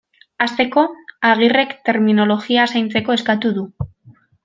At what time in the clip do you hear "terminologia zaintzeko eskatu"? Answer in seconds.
1.91-3.57